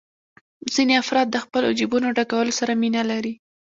[0.73, 3.33] ځینې افراد د خپلو جېبونو ډکولو سره مینه لري